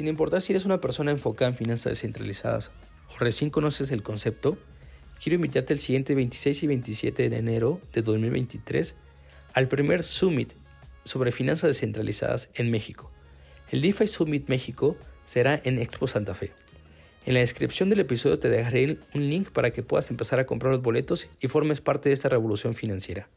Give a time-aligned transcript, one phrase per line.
[0.00, 2.70] Sin importar si eres una persona enfocada en finanzas descentralizadas
[3.14, 4.56] o recién conoces el concepto,
[5.22, 8.96] quiero invitarte el siguiente 26 y 27 de enero de 2023
[9.52, 10.54] al primer Summit
[11.04, 13.10] sobre finanzas descentralizadas en México.
[13.70, 14.96] El DeFi Summit México
[15.26, 16.50] será en Expo Santa Fe.
[17.26, 20.72] En la descripción del episodio te dejaré un link para que puedas empezar a comprar
[20.72, 23.28] los boletos y formes parte de esta revolución financiera.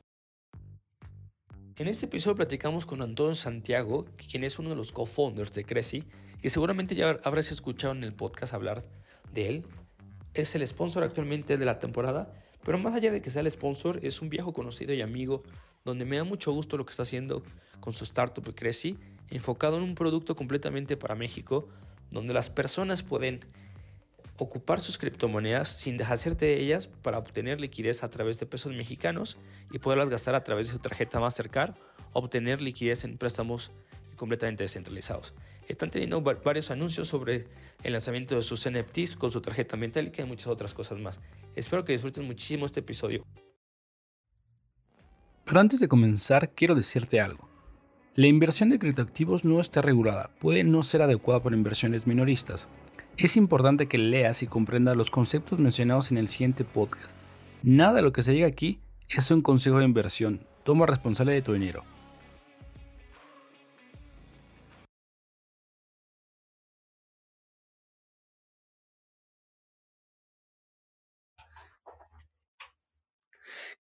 [1.76, 6.04] En este episodio platicamos con Antonio Santiago, quien es uno de los co-founders de Creci,
[6.40, 8.84] que seguramente ya habrás escuchado en el podcast hablar
[9.34, 9.66] de él.
[10.36, 12.32] Es el sponsor actualmente de la temporada,
[12.64, 15.42] pero más allá de que sea el sponsor, es un viejo conocido y amigo
[15.84, 17.42] donde me da mucho gusto lo que está haciendo
[17.80, 19.00] con su startup Creci,
[19.32, 21.70] enfocado en un producto completamente para México,
[22.12, 23.40] donde las personas pueden
[24.38, 29.38] ocupar sus criptomonedas sin deshacerte de ellas para obtener liquidez a través de pesos mexicanos
[29.72, 31.76] y poderlas gastar a través de su tarjeta Mastercard,
[32.14, 33.72] obtener liquidez en préstamos
[34.16, 35.34] completamente descentralizados.
[35.68, 37.48] Están teniendo varios anuncios sobre
[37.84, 41.20] el lanzamiento de sus NFTs con su tarjeta Metallica y muchas otras cosas más.
[41.56, 43.24] Espero que disfruten muchísimo este episodio.
[45.46, 47.50] Pero antes de comenzar, quiero decirte algo.
[48.16, 52.68] La inversión de criptoactivos no está regulada, puede no ser adecuada para inversiones minoristas.
[53.16, 57.12] Es importante que leas y comprendas los conceptos mencionados en el siguiente podcast.
[57.62, 60.48] Nada de lo que se diga aquí es un consejo de inversión.
[60.64, 61.84] Toma responsable de tu dinero.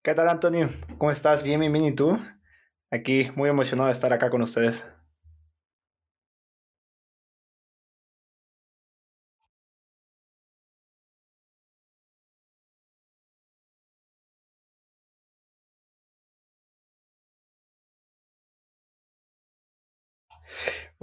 [0.03, 0.69] ¿Qué tal, Antonio?
[0.99, 1.43] ¿Cómo estás?
[1.43, 1.85] Bien, bien, bien.
[1.85, 2.19] ¿Y tú?
[2.91, 4.85] Aquí, muy emocionado de estar acá con ustedes.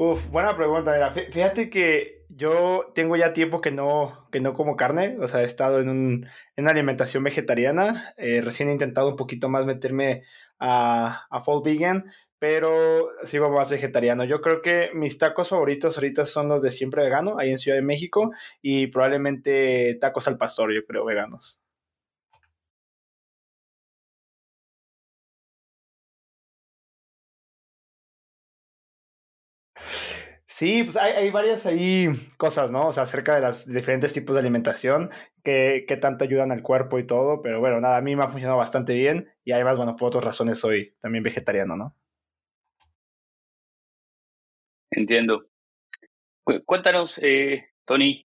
[0.02, 0.92] Uf, buena pregunta.
[0.94, 5.42] Mira, fíjate que yo tengo ya tiempo que no, que no como carne, o sea,
[5.42, 8.14] he estado en, un, en una alimentación vegetariana.
[8.16, 10.22] Eh, recién he intentado un poquito más meterme
[10.58, 12.06] a, a full vegan,
[12.38, 14.24] pero sigo más vegetariano.
[14.24, 17.76] Yo creo que mis tacos favoritos ahorita son los de siempre vegano, ahí en Ciudad
[17.76, 18.32] de México,
[18.62, 21.60] y probablemente tacos al pastor, yo creo, veganos.
[30.60, 32.88] Sí, pues hay, varias ahí cosas, ¿no?
[32.88, 35.08] O sea, acerca de los diferentes tipos de alimentación
[35.42, 38.28] que, que, tanto ayudan al cuerpo y todo, pero bueno, nada, a mí me ha
[38.28, 41.96] funcionado bastante bien y además, bueno, por otras razones soy también vegetariano, ¿no?
[44.90, 45.46] Entiendo.
[46.66, 48.26] Cuéntanos, eh, Tony,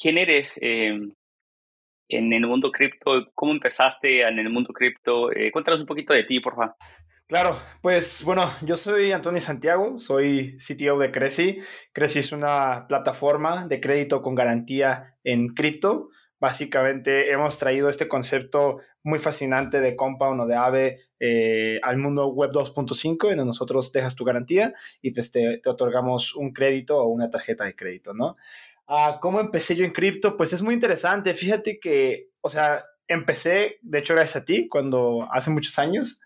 [0.00, 0.98] ¿quién eres eh,
[2.08, 3.30] en el mundo cripto?
[3.34, 5.30] ¿Cómo empezaste en el mundo cripto?
[5.30, 6.74] Eh, cuéntanos un poquito de ti, por favor.
[7.28, 11.58] Claro, pues bueno, yo soy Antonio Santiago, soy CTO de Creci.
[11.92, 16.10] Creci es una plataforma de crédito con garantía en cripto.
[16.38, 22.28] Básicamente hemos traído este concepto muy fascinante de Compound o de AVE eh, al mundo
[22.28, 24.72] web 2.5, en donde nosotros dejas tu garantía
[25.02, 28.36] y pues te, te otorgamos un crédito o una tarjeta de crédito, ¿no?
[28.86, 30.36] Ah, ¿Cómo empecé yo en cripto?
[30.36, 31.34] Pues es muy interesante.
[31.34, 36.20] Fíjate que, o sea, empecé, de hecho, gracias a ti, cuando hace muchos años.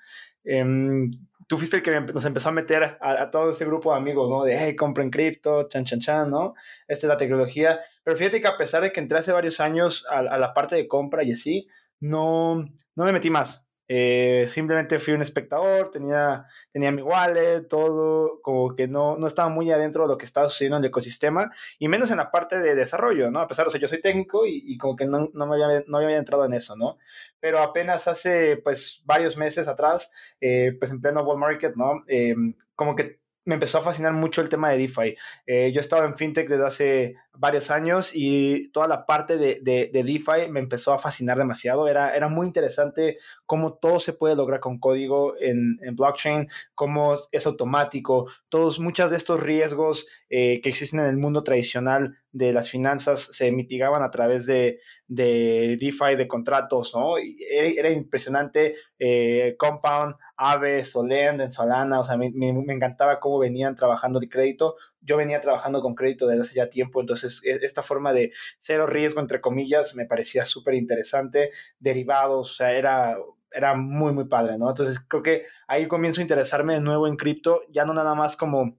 [0.44, 1.10] Em,
[1.46, 4.44] tú fuiste el que nos empezó a meter a, todo ese grupo de amigos, ¿no?
[4.44, 6.54] De, hey, compren cripto, chan, chan, chan, ¿no?
[6.86, 7.80] Esta es la tecnología.
[8.04, 10.76] Pero fíjate que a pesar de que entré hace varios años a, a la parte
[10.76, 11.68] de compra y así,
[12.00, 12.56] no,
[12.94, 13.69] no me metí más.
[13.92, 19.48] Eh, simplemente fui un espectador, tenía, tenía mi wallet, todo, como que no, no estaba
[19.48, 22.60] muy adentro de lo que estaba sucediendo en el ecosistema, y menos en la parte
[22.60, 23.40] de desarrollo, ¿no?
[23.40, 25.82] A pesar de que yo soy técnico y, y como que no, no, me había,
[25.88, 26.98] no había entrado en eso, ¿no?
[27.40, 32.04] Pero apenas hace, pues, varios meses atrás, eh, pues en pleno bull market, ¿no?
[32.06, 32.36] Eh,
[32.76, 33.18] como que
[33.50, 35.16] me empezó a fascinar mucho el tema de DeFi.
[35.44, 39.90] Eh, yo estaba en FinTech desde hace varios años y toda la parte de, de,
[39.92, 41.88] de, DeFi me empezó a fascinar demasiado.
[41.88, 47.16] Era, era muy interesante cómo todo se puede lograr con código en, en blockchain, cómo
[47.32, 52.52] es automático, todos, muchos de estos riesgos eh, que existen en el mundo tradicional de
[52.52, 57.16] las finanzas se mitigaban a través de, de DeFi, de contratos, ¿no?
[57.18, 58.76] Era, era impresionante.
[58.98, 64.28] Eh, Compound, Aves, Solend, en Solana, o sea, me, me, encantaba cómo venían trabajando de
[64.28, 64.76] crédito.
[65.00, 68.86] Yo venía trabajando con crédito desde hace ya tiempo, entonces e, esta forma de cero
[68.86, 71.50] riesgo, entre comillas, me parecía súper interesante.
[71.78, 73.16] Derivados, o sea, era
[73.52, 74.68] era muy, muy padre, ¿no?
[74.68, 78.36] Entonces creo que ahí comienzo a interesarme de nuevo en cripto, ya no nada más
[78.36, 78.76] como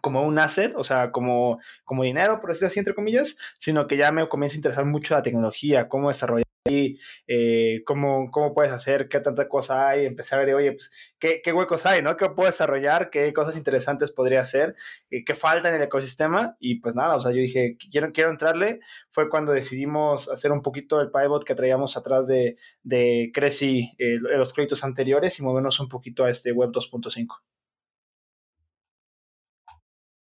[0.00, 3.96] como un asset, o sea, como, como dinero, por decirlo así, entre comillas, sino que
[3.96, 8.72] ya me comienza a interesar mucho la tecnología, cómo desarrollar y eh, cómo, cómo puedes
[8.72, 12.16] hacer, qué tanta cosa hay, empecé a ver, oye, pues, ¿qué, qué huecos hay, ¿no?
[12.16, 13.10] ¿Qué puedo desarrollar?
[13.10, 14.74] ¿Qué cosas interesantes podría hacer?
[15.10, 16.56] ¿Qué falta en el ecosistema?
[16.60, 18.80] Y pues nada, o sea, yo dije, quiero, quiero entrarle.
[19.10, 24.18] Fue cuando decidimos hacer un poquito el pivot que traíamos atrás de, de Creci eh,
[24.20, 27.26] los créditos anteriores y movernos un poquito a este Web 2.5.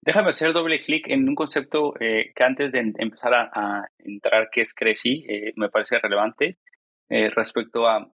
[0.04, 4.62] Déjame hacer doble clic en un concepto eh, que antes de empezar a, entrar, que
[4.62, 6.58] es Creci, eh, me parece relevante
[7.10, 8.10] eh, respecto a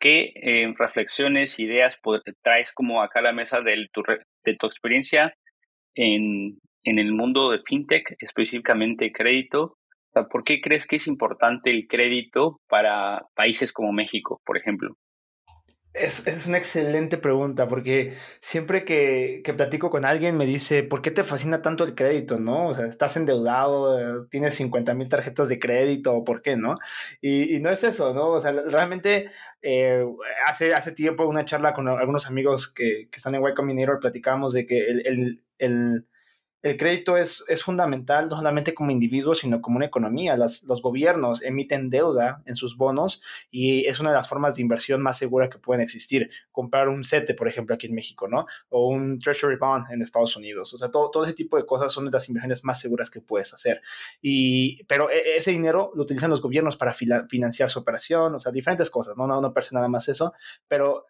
[0.00, 0.32] qué
[0.76, 1.96] reflexiones, ideas
[2.42, 4.02] traes como acá a la mesa de tu,
[4.44, 5.34] de tu experiencia
[5.94, 9.76] en, en, el mundo de fintech, específicamente crédito.
[10.30, 14.96] ¿Por qué crees que es importante el crédito para países como México, por ejemplo?
[15.94, 21.02] Es, es, una excelente pregunta porque siempre que, que, platico con alguien me dice, ¿por
[21.02, 22.38] qué te fascina tanto el crédito?
[22.38, 22.68] ¿No?
[22.68, 26.56] O sea, estás endeudado, tienes 50 mil tarjetas de crédito, ¿por qué?
[26.56, 26.78] ¿No?
[27.20, 28.28] Y, y, no es eso, ¿no?
[28.28, 29.30] O sea, realmente
[29.62, 30.04] eh,
[30.46, 34.52] hace, hace tiempo una charla con algunos amigos que, que están en Y Combinator platicábamos
[34.52, 36.06] de que el, el
[36.62, 40.36] el crédito es, es, fundamental no solamente como individuo, sino como una economía.
[40.36, 44.62] Las, los gobiernos emiten deuda en sus bonos y es una de las formas de
[44.62, 46.30] inversión más segura que pueden existir.
[46.50, 48.46] Comprar un CETE, por ejemplo, aquí en México, ¿no?
[48.70, 50.74] O un Treasury Bond en Estados Unidos.
[50.74, 53.20] O sea, todo, todo ese tipo de cosas son de las inversiones más seguras que
[53.20, 53.80] puedes hacer.
[54.20, 58.50] Y, pero e, ese dinero lo utilizan los gobiernos para financiar su operación, o sea,
[58.50, 59.26] diferentes cosas, ¿no?
[59.26, 60.32] No, no parece nada más eso,
[60.66, 61.06] pero...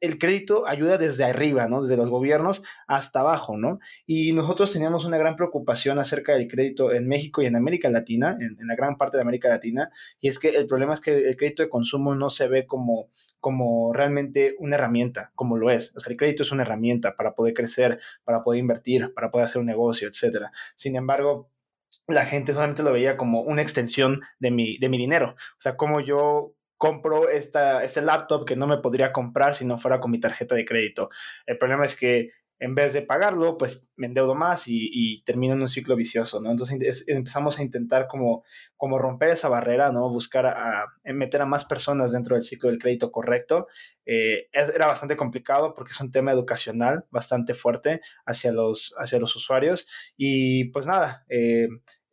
[0.00, 1.82] El crédito ayuda desde arriba, ¿no?
[1.82, 3.80] Desde los gobiernos hasta abajo, ¿no?
[4.06, 8.36] Y nosotros teníamos una gran preocupación acerca del crédito en México y en América Latina,
[8.40, 9.90] en, la gran parte de América Latina,
[10.20, 13.10] y es que el problema es que el crédito de consumo no se ve como,
[13.40, 15.96] como realmente una herramienta, como lo es.
[15.96, 19.46] O sea, el crédito es una herramienta para poder crecer, para poder invertir, para poder
[19.46, 20.52] hacer un negocio, etcétera.
[20.76, 21.50] Sin embargo,
[22.06, 25.34] la gente solamente lo veía como una extensión de mi, de mi dinero.
[25.36, 29.78] O sea, como yo compro esta, este laptop que no me podría comprar si no
[29.78, 31.10] fuera con mi tarjeta de crédito.
[31.46, 32.30] El problema es que
[32.60, 36.40] en vez de pagarlo, pues me endeudo más y, y termino en un ciclo vicioso,
[36.40, 36.50] ¿no?
[36.50, 38.44] Entonces empezamos a intentar como,
[38.76, 40.08] como romper esa barrera, ¿no?
[40.10, 43.68] Buscar a, meter a más personas dentro del ciclo del crédito correcto.
[44.04, 49.36] Eh, era bastante complicado porque es un tema educacional bastante fuerte hacia los, hacia los
[49.36, 49.86] usuarios
[50.16, 51.68] y pues nada, eh,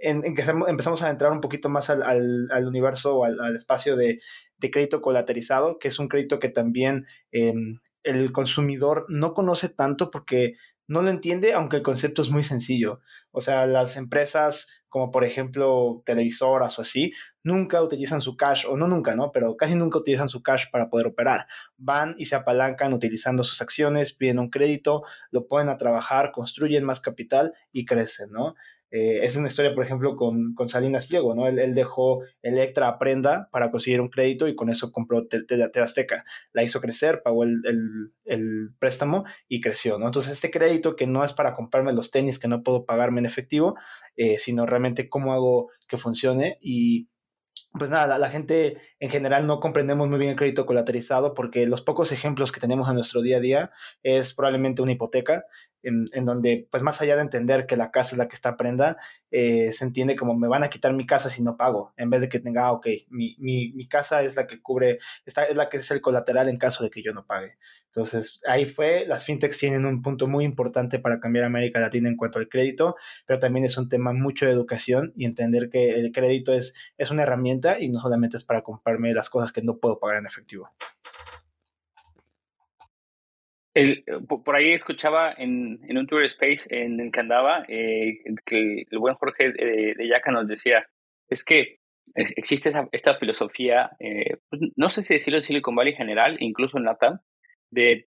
[0.06, 4.20] en, que empezamos a entrar un poquito más al, universo o al, espacio de,
[4.58, 10.12] de, crédito colateralizado, que es un crédito que también em, el consumidor no conoce tanto
[10.12, 10.54] porque
[10.88, 13.02] no lo entiende, aunque el concepto es muy sencillo.
[13.32, 17.12] O sea, las empresas como por ejemplo televisoras o así,
[17.44, 19.34] nunca utilizan su cash, o no nunca, ¿no?
[19.34, 21.48] Pero casi nunca utilizan su cash para poder operar.
[21.76, 26.86] Van y se apalancan utilizando sus acciones, piden un crédito, lo ponen a trabajar, construyen
[26.86, 28.56] más capital y crecen, ¿no?
[28.92, 31.48] Eh, es una historia, por ejemplo, con, con Salinas Pliego, ¿no?
[31.48, 35.28] Él, dejó Electra a prenda para conseguir un crédito y con eso compró
[35.82, 36.24] Azteca.
[36.54, 37.62] La hizo crecer, pagó el,
[38.26, 40.06] el, préstamo y creció, ¿no?
[40.06, 43.26] Entonces, este crédito que no es para comprarme los tenis que no puedo pagarme en
[43.26, 43.76] efectivo,
[44.16, 47.10] eh, sino realmente cómo hago que funcione y
[47.78, 51.82] pues nada, la, gente en general no comprendemos muy bien el crédito colateralizado porque los
[51.82, 53.72] pocos ejemplos que tenemos en nuestro día a día
[54.04, 55.46] es probablemente una hipoteca
[55.86, 58.98] en, donde, pues más allá de entender que la casa es la que está prenda,
[59.30, 62.22] eh, se entiende como me van a quitar mi casa si no pago, en vez
[62.22, 65.56] de que tenga, ah, ok, mi, mi, mi casa es la que cubre, esta, es
[65.56, 67.58] la que es el colateral en caso de que yo no pague.
[67.88, 72.18] Entonces, ahí fue, las fintechs tienen un punto muy importante para cambiar América Latina en
[72.18, 72.96] cuanto al crédito,
[73.26, 77.10] pero también es un tema mucho de educación y entender que el crédito es, es
[77.10, 80.26] una herramienta y no solamente es para comprarme las cosas que no puedo pagar en
[80.26, 80.70] efectivo.
[84.46, 89.00] Por ahí escuchaba en, en, un tour space en el que andaba eh, que el
[89.00, 90.88] buen Jorge de, de Yaca nos decía,
[91.28, 91.80] es que
[92.14, 96.78] existe esta filosofía, eh, pues, no sé si decirlo en Silicon Valley en general, incluso
[96.78, 97.20] en LATAM,
[97.72, 98.08] de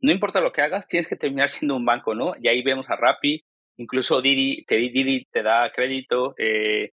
[0.00, 2.34] no importa lo que hagas, tienes que terminar siendo un banco, ¿no?
[2.40, 3.44] Y ahí vemos a Rappi,
[3.76, 6.92] incluso Didi te, Didi te da crédito, eh,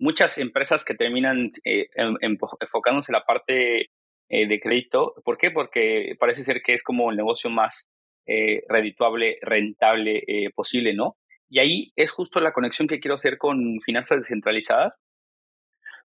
[0.00, 1.50] muchas empresas que terminan
[1.94, 3.90] enfocándose en la parte
[4.32, 5.14] eh, de crédito.
[5.24, 5.50] ¿Por qué?
[5.50, 7.90] Porque parece ser que es como el negocio más
[8.26, 11.16] eh, redituable, rentable eh, posible, ¿no?
[11.48, 14.94] Y ahí es justo la conexión que quiero hacer con finanzas descentralizadas,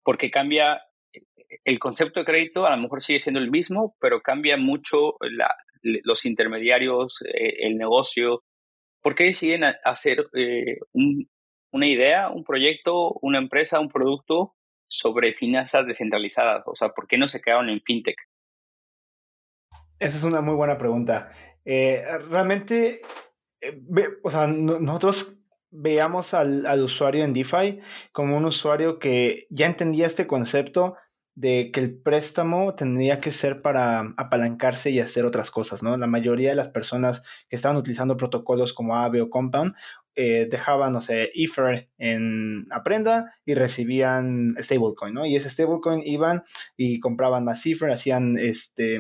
[0.03, 0.81] porque cambia
[1.65, 5.15] el concepto de crédito, a lo mejor sigue siendo el mismo, pero cambia mucho
[5.81, 8.43] los intermediarios, el negocio.
[9.01, 10.27] ¿Por qué deciden hacer
[11.72, 14.56] una idea, un proyecto, una empresa, un producto
[14.88, 16.63] sobre finanzas descentralizadas?
[16.66, 18.18] O sea, ¿por qué no se quedaron en fintech?
[20.00, 21.32] Esa es una muy buena pregunta.
[21.63, 23.01] Eh, realmente,
[23.62, 23.82] eh,
[24.24, 25.38] o sea, nosotros
[25.70, 27.80] veamos al, al, usuario en DeFi
[28.12, 30.96] como un usuario que ya entendía este concepto
[31.36, 35.96] de que el préstamo tendría que ser para apalancarse y hacer otras cosas, ¿no?
[35.96, 39.74] La mayoría de las personas que estaban utilizando protocolos como Aave o Compound
[40.15, 45.25] eh, dejaban, no sé, Ether en Aprenda y recibían stablecoin, ¿no?
[45.25, 46.44] Y ese stablecoin iban
[46.77, 49.00] y compraban más Ether, hacían este,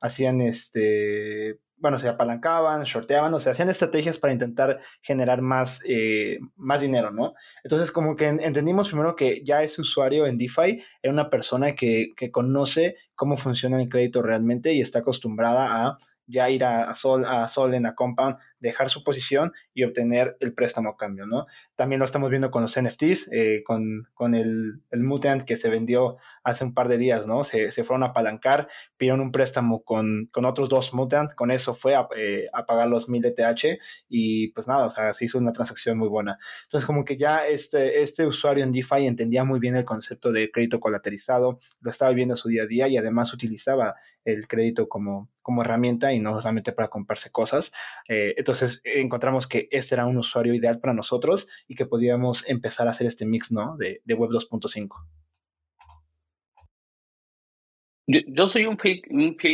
[0.00, 6.38] hacían este, bueno, se apalancaban, shorteaban, o sea, hacían estrategias para intentar generar más, eh,
[6.54, 7.34] más dinero, ¿no?
[7.64, 12.12] Entonces, como que entendimos primero que ya ese usuario en DeFi era una persona que,
[12.16, 17.24] que conoce cómo funciona el crédito realmente y está acostumbrada a ya ir a, Sol,
[17.24, 21.46] a Sol en la Compound, dejar su posición y obtener el préstamo a cambio, ¿no?
[21.74, 25.68] También lo estamos viendo con los NFTs, eh, con, con el, el, Mutant que se
[25.68, 27.44] vendió hace un par de días, ¿no?
[27.44, 31.74] Se, se fueron a apalancar, pidieron un préstamo con, con otros dos Mutant, con eso
[31.74, 35.38] fue a, eh, a, pagar los 1000 ETH y pues nada, o sea, se hizo
[35.38, 36.38] una transacción muy buena.
[36.64, 40.50] Entonces, como que ya este, este usuario en DeFi entendía muy bien el concepto de
[40.52, 45.30] crédito colaterizado, lo estaba viviendo su día a día y además utilizaba el crédito como,
[45.42, 47.72] como herramienta y no solamente para comprarse cosas.
[48.08, 48.51] Eh, entonces
[48.84, 53.06] encontramos que este era un usuario ideal para nosotros y que podíamos empezar a hacer
[53.06, 53.76] este mix ¿no?
[53.76, 55.06] de, de Web 2.5.
[58.06, 59.00] Yo, soy un fiel,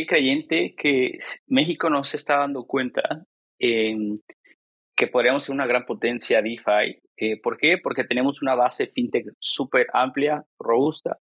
[0.07, 3.25] creyente que México no se está dando cuenta
[3.57, 6.99] que podríamos ser una gran potencia DeFi.
[7.15, 7.77] Eh, ¿Por qué?
[7.81, 11.17] Porque tenemos una base fintech súper amplia, robusta,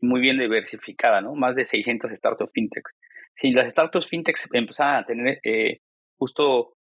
[0.00, 1.34] muy bien diversificada, ¿no?
[1.34, 2.96] Más de 600 startups fintechs.
[3.34, 5.78] Si las startups fintechs empezaran a tener eh,
[6.18, 6.79] justo eh,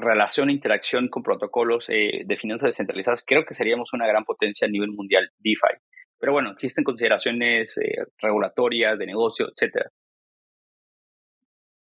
[0.00, 4.66] relación e interacción con protocolos eh, de finanzas descentralizadas, creo que seríamos una gran potencia
[4.66, 5.80] a nivel mundial DeFi.
[6.18, 7.78] Pero bueno, existen consideraciones
[8.18, 9.86] regulatorias, de negocio, etc.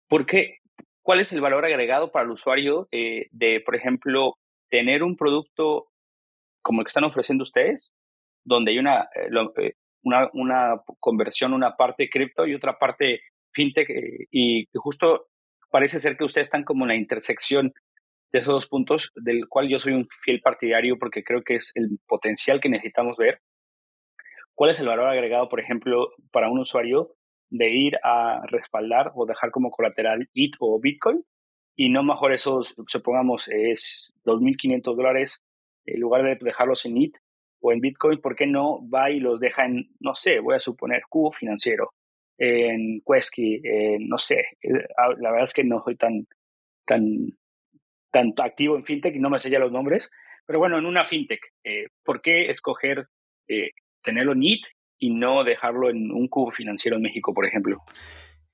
[0.09, 0.59] ¿Por qué?
[1.03, 4.35] ¿Cuál es el valor agregado para el usuario de, por ejemplo,
[4.71, 5.89] tener un producto
[6.63, 7.93] como el que están ofreciendo ustedes,
[8.45, 9.09] donde hay una,
[10.03, 13.21] una, una conversión, una parte cripto y otra parte
[13.53, 15.29] fintech, eh, y justo
[15.71, 17.73] parece ser que ustedes están como en la intersección
[18.32, 21.73] de esos dos puntos, del cual yo soy un fiel partidario porque creo que es
[21.75, 23.40] el potencial que necesitamos ver.
[24.54, 27.14] ¿Cuál es el valor agregado, por ejemplo, para un usuario
[27.50, 31.25] de ir a respaldar o dejar como colateral IT o Bitcoin?
[31.76, 35.44] Y no mejor esos, supongamos, es 2.500 dólares,
[35.87, 37.16] en lugar de dejarlos en IT,
[37.61, 40.61] o en Bitcoin, ¿por qué no va y los deja en, no sé, voy a
[40.61, 41.92] suponer, Cubo Financiero,
[42.37, 43.61] en Quesky,
[44.00, 44.87] no sé, eh,
[45.18, 46.26] la verdad es que no soy tan,
[46.87, 47.37] tan,
[48.19, 50.11] tan activo en fintech y no me sé ya los nombres,
[50.47, 53.09] pero bueno, en una fintech, eh, ¿por qué escoger
[53.49, 53.71] eh,
[54.03, 54.65] tenerlo en IT
[54.99, 57.79] y no dejarlo en un cubo financiero en México, por ejemplo?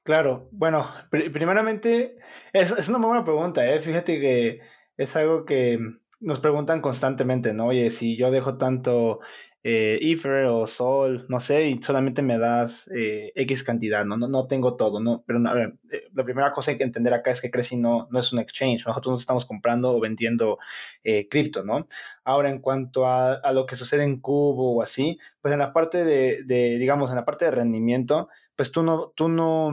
[0.03, 2.17] Claro, bueno, primeramente
[2.53, 3.81] es, es, una muy buena pregunta, ¿eh?
[3.81, 4.61] fíjate que
[4.99, 5.79] es algo que
[6.21, 7.67] nos preguntan constantemente, ¿no?
[7.69, 9.21] Oye, si yo dejo tanto
[9.65, 14.19] eh, Ether o Sol, no sé, y solamente me das eh, X cantidad, ¿no?
[14.19, 14.29] ¿no?
[14.29, 15.25] No tengo todo, ¿no?
[15.27, 17.77] Pero a ver, eh, la primera cosa que hay que entender acá es que Creci
[17.77, 20.59] no, no es un exchange, nosotros no estamos comprando o vendiendo
[21.03, 21.87] eh, cripto, ¿no?
[22.25, 25.73] Ahora, en cuanto a, a, lo que sucede en Cubo o así, pues en la
[25.73, 29.73] parte de, de, digamos, en la parte de rendimiento, pues tú no, tú no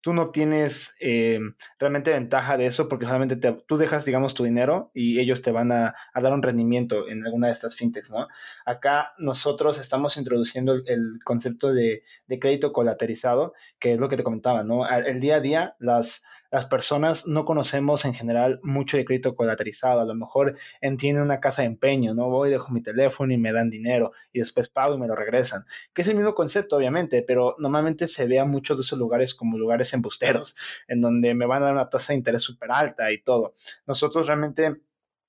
[0.00, 1.38] tú no tienes eh,
[1.78, 5.72] realmente ventaja de eso porque solamente tú dejas, digamos, tu dinero y ellos te van
[5.72, 8.28] a, dar un rendimiento en alguna de estas fintechs, ¿no?
[8.64, 14.22] Acá nosotros estamos introduciendo el, concepto de, de, crédito colaterizado, que es lo que te
[14.22, 14.88] comentaba, ¿no?
[14.88, 20.00] El día a día, las, las personas no conocemos en general mucho de crédito colaterizado.
[20.00, 22.28] A lo mejor entienden una casa de empeño, ¿no?
[22.28, 25.64] Voy, dejo mi teléfono y me dan dinero y después pago y me lo regresan.
[25.94, 29.34] Que es el mismo concepto, obviamente, pero normalmente se ve a muchos de esos lugares
[29.34, 30.56] como lugares embusteros,
[30.88, 33.52] en donde me van a dar una tasa de interés súper alta y todo.
[33.86, 34.76] Nosotros realmente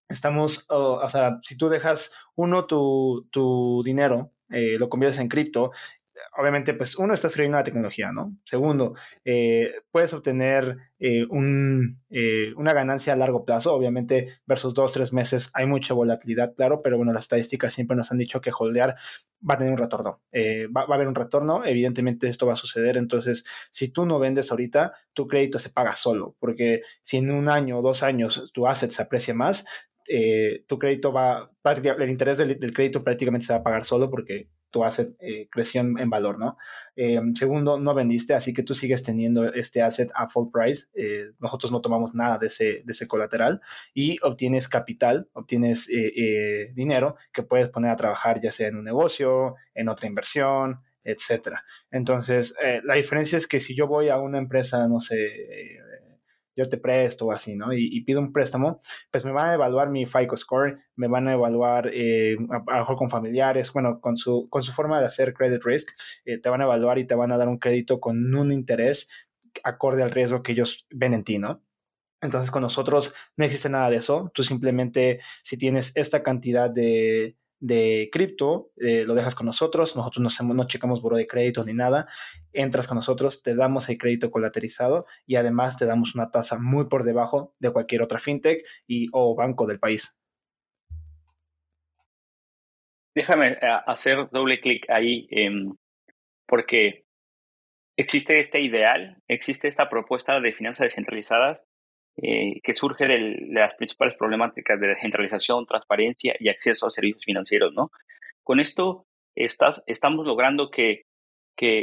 [0.10, 5.72] estamos, o sea, si tú dejas uno tu, tu dinero, eh, lo conviertes en cripto
[6.38, 8.36] obviamente, pues uno, estás creyendo la tecnología, ¿no?
[8.46, 8.96] Segundo,
[9.26, 15.12] eh, puedes obtener eh, un, eh, una ganancia a largo plazo, obviamente, versus dos, tres
[15.14, 18.96] meses hay mucha volatilidad, claro, pero bueno, las estadísticas siempre nos han dicho que holdear
[19.48, 20.22] va a tener un retorno.
[20.76, 24.52] Va, a haber un retorno, evidentemente esto va a suceder, entonces, si tú no vendes
[24.52, 28.68] ahorita, tu crédito se paga solo, porque si en un año o dos años tu
[28.68, 29.66] asset se aprecia más,
[30.68, 34.50] tu crédito va, el interés del, del, crédito prácticamente se va a pagar solo porque
[34.72, 36.58] tu asset eh, creció en, valor, ¿no?
[36.96, 40.88] Eh, segundo, no vendiste, así que tú sigues teniendo este asset a full price.
[40.94, 43.62] Eh, nosotros no tomamos nada de ese, de ese colateral
[43.94, 45.88] y obtienes capital, obtienes
[46.74, 51.66] dinero que puedes poner a trabajar ya sea en un negocio, en otra inversión, etcétera.
[51.92, 55.18] Entonces, la diferencia es que si yo voy a una empresa, no sé,
[56.62, 57.74] yo te presto o así, ¿no?
[57.74, 58.80] Y, pido un préstamo,
[59.12, 62.80] pues me van a evaluar mi FICO score, me van a evaluar eh, a, lo
[62.80, 65.90] mejor con familiares, bueno, con su, con su forma de hacer credit risk,
[66.26, 69.10] eh, te van a evaluar y te van a dar un crédito con un interés
[69.64, 71.62] acorde al riesgo que ellos ven en ti, ¿no?
[72.22, 74.32] Entonces con nosotros no existe nada de eso.
[74.34, 80.42] Tú simplemente, si tienes esta cantidad de, de cripto, eh, lo dejas con nosotros, nosotros
[80.42, 82.08] no, checamos buro de crédito ni nada,
[82.52, 86.90] entras con nosotros, te damos el crédito colaterizado y además te damos una tasa muy
[86.90, 90.20] por debajo de cualquier otra fintech y, o banco del país.
[93.14, 95.76] Déjame eh, hacer doble clic ahí, em,
[96.48, 97.06] porque
[97.96, 101.62] existe este ideal, existe esta propuesta de finanzas descentralizadas
[102.18, 107.74] eh, que surge de las principales problemáticas de descentralización, transparencia y acceso a servicios financieros,
[107.74, 107.90] ¿no?
[108.44, 111.04] Con esto estamos logrando que,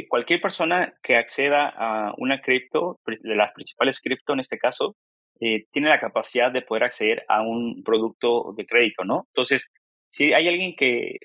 [0.07, 4.95] cualquier persona que acceda a una cripto, de las principales cripto en este caso,
[5.39, 9.25] eh, tiene la capacidad de poder acceder a un producto de crédito, ¿no?
[9.33, 9.71] Entonces,
[10.09, 11.15] si hay alguien que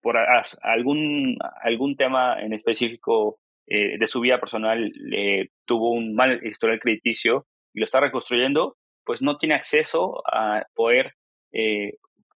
[0.00, 4.92] por algún, algún tema en específico eh, de su vida personal
[5.64, 11.14] tuvo un mal historial crediticio y lo está reconstruyendo, pues no tiene acceso a poder
[11.52, 11.94] eh,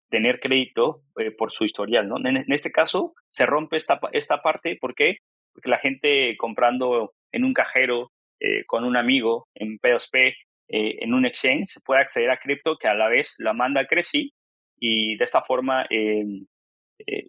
[0.10, 2.18] tener crédito eh, por su historial, ¿no?
[2.18, 5.18] En, este caso, se rompe esta, esta parte, ¿por qué?
[5.54, 10.36] Porque la gente comprando en un cajero eh, con un amigo en P2P,
[10.76, 14.34] en un exchange, puede acceder a cripto que a la vez la manda a Creci
[14.80, 15.86] y de esta forma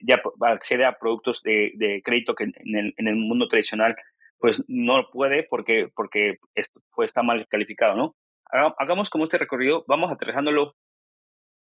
[0.00, 3.96] ya accede a productos de, de crédito que en el, en el mundo tradicional
[4.44, 6.36] pues no puede porque, porque
[6.90, 8.14] fue, está mal calificado, ¿no?
[8.76, 10.74] Hagamos como este recorrido, vamos aterrizándolo,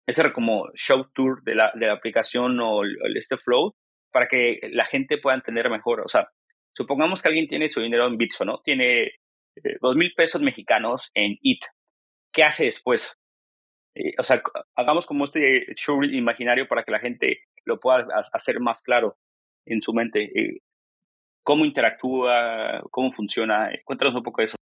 [0.07, 2.83] ese como show tour de la, de la aplicación o
[3.17, 3.75] este flow,
[4.13, 6.03] para que la gente pueda entender mejor.
[6.03, 6.29] O sea,
[6.77, 8.61] supongamos que alguien tiene su dinero en Bitso, ¿no?
[8.63, 11.65] Tiene eh, dos mil pesos mexicanos en IT.
[12.31, 13.17] ¿Qué hace después?
[13.95, 14.43] Eh, o sea,
[14.77, 19.17] hagamos como este show imaginario para que la gente lo pueda hacer más claro
[19.65, 20.25] en su mente.
[20.25, 20.61] Eh,
[21.49, 23.71] cómo interactúa, cómo funciona.
[23.87, 24.57] Cuéntanos un poco de eso.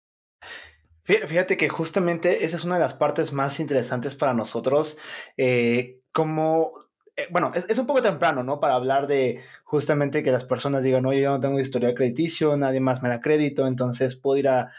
[1.04, 4.96] Fíjate que justamente esa es una de las partes más interesantes para nosotros,
[5.36, 6.85] eh, como
[7.18, 8.60] eh, bueno, es, un poco temprano, ¿no?
[8.60, 12.78] Para hablar de justamente que las personas digan, oye, yo no tengo historia crediticio, nadie
[12.78, 14.70] más me da crédito, entonces puedo ir a,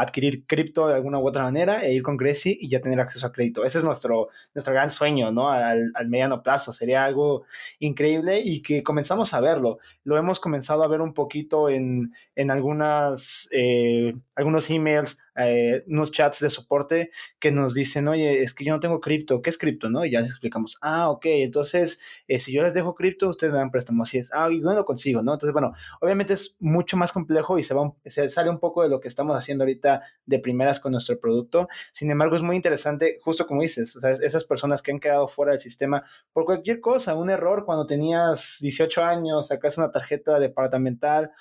[0.00, 3.26] adquirir cripto de alguna u otra manera e ir con Grecy y ya tener acceso
[3.26, 3.64] a crédito.
[3.66, 5.50] Ese es nuestro, nuestro gran sueño, ¿no?
[5.50, 6.72] Al, mediano plazo.
[6.72, 7.44] Sería algo
[7.80, 9.78] increíble y que comenzamos a verlo.
[10.04, 16.10] Lo hemos comenzado a ver un poquito en, en algunas, eh, algunos emails, eh, unos
[16.12, 19.58] chats de soporte que nos dicen, oye, es que yo no tengo cripto, ¿qué es
[19.58, 19.88] cripto?
[19.88, 20.04] ¿no?
[20.04, 23.58] Y ya les explicamos, ah, ok, entonces, eh, si yo les dejo cripto, ustedes me
[23.58, 25.22] dan préstamo, así es, ah, ¿y dónde lo consigo?
[25.22, 25.34] ¿no?
[25.34, 28.88] Entonces, bueno, obviamente es mucho más complejo y se, va, se sale un poco de
[28.88, 33.18] lo que estamos haciendo ahorita de primeras con nuestro producto, sin embargo, es muy interesante,
[33.22, 36.80] justo como dices, o sea, esas personas que han quedado fuera del sistema por cualquier
[36.80, 41.32] cosa, un error cuando tenías 18 años, sacas una tarjeta departamental,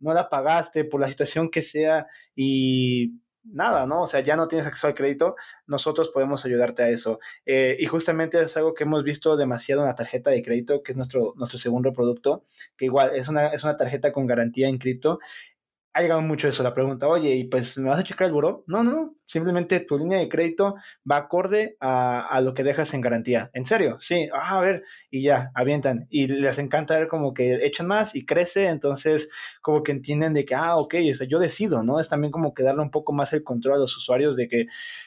[0.00, 4.02] no la pagaste por la situación que sea y nada, ¿no?
[4.02, 7.20] O sea, ya no tienes acceso al crédito, nosotros podemos ayudarte a eso.
[7.46, 10.92] Eh, y justamente es algo que hemos visto demasiado en la tarjeta de crédito, que
[10.92, 12.42] es nuestro, nuestro segundo producto,
[12.76, 15.18] que igual es una, es una tarjeta con garantía en cripto
[15.94, 18.64] ha llegado mucho eso, la pregunta, oye, ¿y pues me vas a checar el buró?
[18.66, 20.74] No, no, simplemente tu línea de crédito
[21.08, 23.50] va acorde a, lo que dejas en garantía.
[23.54, 23.98] ¿En serio?
[24.00, 26.08] Sí, ah, a ver, y ya, avientan.
[26.10, 29.28] Y les encanta ver como que echan más y crece, entonces
[29.62, 30.96] como que entienden de que, ah, ok,
[31.28, 32.00] yo decido, ¿no?
[32.00, 34.66] Es también como que darle un poco más el control a los usuarios de que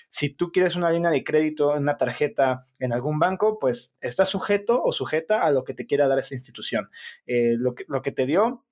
[0.10, 4.82] si tú quieres una línea de crédito, una tarjeta en algún banco, pues está sujeto
[4.82, 6.89] o sujeta a lo que te quiera dar esa institución.
[7.26, 8.63] Eh, lo, que, lo que te dio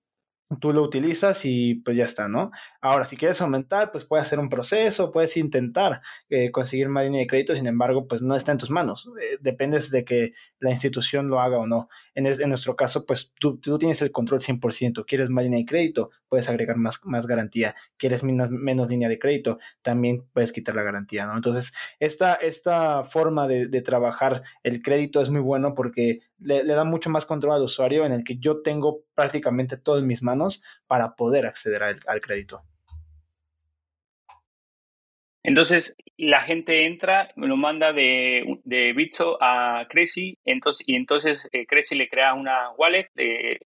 [0.60, 2.52] tú lo utilizas y pues ya está, ¿no?
[2.82, 7.22] Ahora, si quieres aumentar, pues puedes hacer un proceso, puedes intentar eh, conseguir más línea
[7.22, 9.10] de crédito, sin embargo, pues no está en tus manos.
[9.22, 11.90] Eh, dependes de que la institución lo haga o no.
[12.14, 15.06] En, nuestro caso, pues tú, tú, tienes el control 100%.
[15.08, 17.76] Quieres más línea de crédito, puedes agregar más, más garantía.
[17.98, 21.36] Quieres menos, menos línea de crédito, también puedes quitar la garantía, ¿no?
[21.36, 26.84] Entonces, esta, esta forma de, de trabajar el crédito es muy bueno porque le, da
[26.84, 30.64] mucho más control al usuario en el que yo tengo prácticamente todo en mis manos
[30.88, 32.64] para poder acceder al, crédito.
[35.44, 41.48] Entonces, la gente entra, me lo manda de, de Bitso a Creci, entonces, y entonces
[41.52, 43.10] eh, Creci le crea una wallet,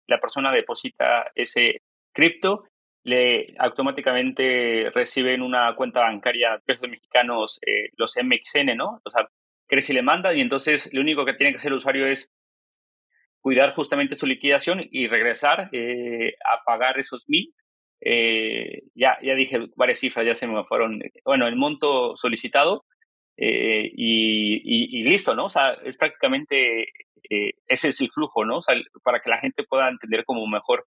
[0.08, 1.82] la persona deposita ese
[2.14, 2.64] cripto,
[3.04, 9.00] le automáticamente reciben una cuenta bancaria pesos mexicanos, eh, los MXN, ¿no?
[9.06, 9.28] O sea,
[9.68, 12.30] Creci le manda y entonces lo único que tiene que hacer el usuario es
[13.42, 17.54] cuidar justamente su liquidación y regresar eh, a pagar esos mil
[18.02, 22.86] eh, ya, ya dije varias cifras, ya se me fueron, bueno, el monto solicitado
[23.38, 25.46] eh, y, listo, ¿no?
[25.46, 26.84] O sea, es prácticamente,
[27.30, 28.58] eh, ese es el flujo, ¿no?
[28.58, 30.86] O sea, para que la gente pueda entender como mejor,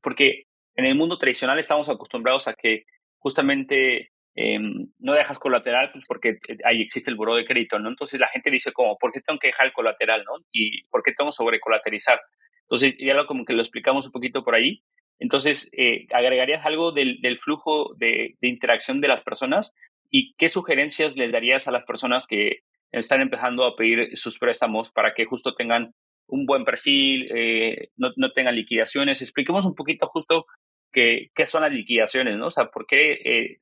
[0.00, 0.44] porque
[0.76, 2.84] en el mundo tradicional estamos acostumbrados a que
[3.18, 7.88] justamente em, no dejas colateral pues porque ahí existe el buró de crédito, ¿no?
[7.88, 10.44] Entonces la gente dice como, ¿por qué tengo que dejar el colateral, ¿no?
[10.50, 12.20] Y ¿por qué tengo que sobrecolaterizar?
[12.62, 14.82] Entonces ya lo, como que lo explicamos un poquito por ahí.
[15.18, 19.72] Entonces, eh, ¿agregarías algo del, flujo de, interacción de las personas?
[20.10, 24.90] ¿Y qué sugerencias les darías a las personas que están empezando a pedir sus préstamos
[24.90, 25.94] para que justo tengan
[26.26, 29.22] un buen perfil, eh, no, no, tengan liquidaciones?
[29.22, 30.46] Expliquemos un poquito justo
[30.90, 32.46] qué, qué son las liquidaciones, ¿no?
[32.46, 33.58] O sea, ¿por qué eh,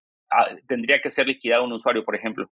[0.67, 2.51] tendría que ser liquidado un usuario, por ejemplo?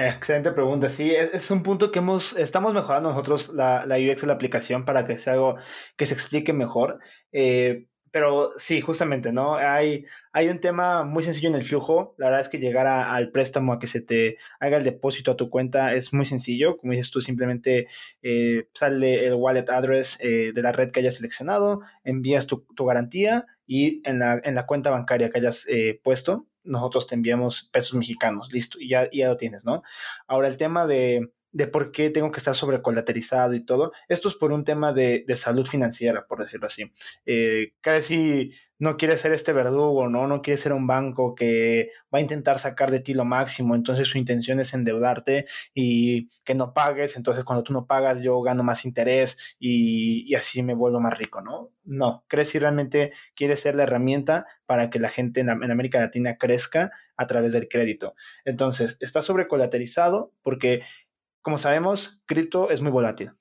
[0.00, 0.88] Excelente pregunta.
[0.90, 5.04] Sí, es, un punto que hemos, estamos mejorando nosotros la, UX de la aplicación para
[5.08, 5.56] que sea algo
[5.96, 7.00] que se explique mejor.
[7.32, 9.56] Eh, pero sí, justamente, ¿no?
[9.56, 12.14] Hay, hay un tema muy sencillo en el flujo.
[12.16, 15.36] La verdad es que llegar al préstamo, a que se te haga el depósito a
[15.36, 16.76] tu cuenta, es muy sencillo.
[16.76, 17.88] Como dices tú, simplemente
[18.22, 23.46] eh, sale el wallet address eh, de la red que hayas seleccionado, envías tu, garantía
[23.66, 25.66] y en la, en la, cuenta bancaria que hayas
[26.04, 28.52] puesto, nosotros te enviamos pesos mexicanos.
[28.52, 29.82] Listo, y ya, ya lo tienes, ¿no?
[30.26, 33.92] Ahora, el tema de de por qué tengo que estar sobrecolaterizado y todo.
[34.08, 36.92] Esto es por un tema de, salud financiera, por decirlo así.
[37.26, 40.26] Eh, casi no quiere ser este verdugo, ¿no?
[40.26, 44.08] No quiere ser un banco que va a intentar sacar de ti lo máximo, entonces
[44.08, 48.62] su intención es endeudarte y que no pagues, entonces cuando tú no pagas yo gano
[48.62, 51.70] más interés y, así me vuelvo más rico, ¿no?
[51.84, 56.36] No, si realmente quiere ser la herramienta para que la gente en, en América Latina
[56.38, 58.14] crezca a través del crédito.
[58.44, 60.82] Entonces, está sobrecolaterizado porque
[61.42, 63.32] como sabemos, cripto es muy volátil.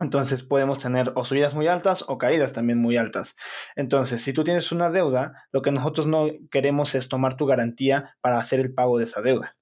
[0.00, 3.36] Entonces podemos tener o subidas muy altas o caídas también muy altas.
[3.74, 8.16] Entonces, si tú tienes una deuda, lo que nosotros no queremos es tomar tu garantía
[8.20, 9.56] para hacer el pago de esa deuda.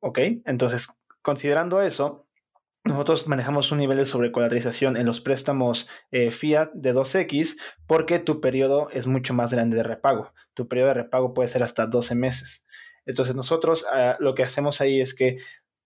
[0.00, 0.18] ¿Ok?
[0.44, 0.88] Entonces,
[1.22, 2.26] considerando eso,
[2.86, 7.56] nosotros manejamos un nivel de sobrecolateralización en los préstamos eh, fiat de 2X
[7.86, 10.32] porque tu periodo es mucho más grande de repago.
[10.54, 12.66] Tu periodo de repago puede ser hasta 12 meses.
[13.04, 15.38] Entonces nosotros ah, lo que hacemos ahí es que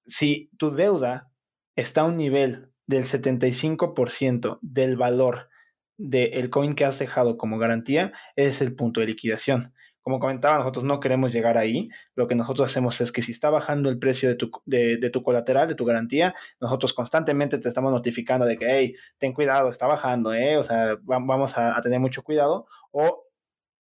[0.06, 1.30] si tu deuda
[1.74, 5.48] está a un nivel del 75% del valor
[5.96, 9.74] del coin que has dejado como garantía, es el punto de liquidación.
[10.02, 11.90] Como comentaba, nosotros no queremos llegar ahí.
[12.14, 15.22] Lo que nosotros hacemos es que si está bajando el precio de tu, de, tu
[15.22, 19.86] colateral, de tu garantía, nosotros constantemente te estamos notificando de que, hey, ten cuidado, está
[19.86, 20.56] bajando, ¿eh?
[20.56, 22.66] O sea, vamos a, a tener mucho cuidado.
[22.90, 23.26] O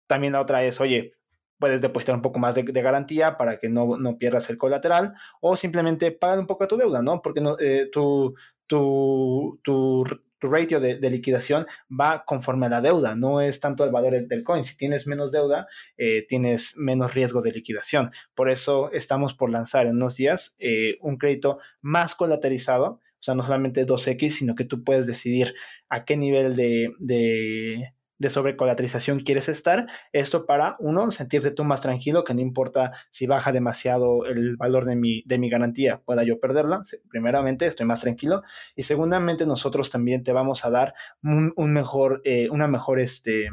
[0.06, 1.14] también la otra es, oye,
[1.58, 5.56] puedes depositar un poco más de, garantía para que no, no, pierdas el colateral o
[5.56, 7.22] simplemente pagar un poco tu deuda, ¿no?
[7.22, 8.34] Porque no, eh, tu,
[8.66, 10.04] tu, tu,
[10.40, 14.62] ratio de, liquidación va conforme a la deuda, no es tanto el valor del coin.
[14.62, 18.10] Si tienes menos deuda, eh, tienes menos riesgo de liquidación.
[18.34, 23.34] Por eso estamos por lanzar en unos días eh, un crédito más colateralizado, o sea,
[23.34, 25.54] no solamente 2X, sino que tú puedes decidir
[25.88, 27.94] a qué nivel de
[28.30, 29.86] sobrecolaterización quieres estar.
[30.12, 34.84] Esto para, uno, sentirte tú más tranquilo, que no importa si baja demasiado el valor
[34.84, 36.82] de mi, de mi garantía, pueda yo perderla.
[37.08, 38.42] Primeramente, estoy más tranquilo.
[38.76, 43.48] Y segundamente, nosotros también te vamos a dar un, mejor, eh, una mejor, este,